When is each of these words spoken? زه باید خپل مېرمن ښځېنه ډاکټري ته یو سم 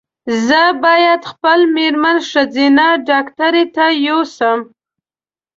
زه 0.47 0.61
باید 0.83 1.21
خپل 1.31 1.59
مېرمن 1.75 2.17
ښځېنه 2.29 2.87
ډاکټري 3.09 3.65
ته 3.75 3.85
یو 4.07 4.19
سم 4.37 4.59